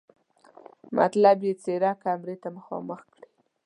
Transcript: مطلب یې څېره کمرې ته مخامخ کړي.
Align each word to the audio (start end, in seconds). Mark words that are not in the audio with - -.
مطلب 0.97 1.37
یې 1.47 1.53
څېره 1.63 1.91
کمرې 2.03 2.35
ته 2.41 2.49
مخامخ 2.57 2.99
کړي. 3.13 3.29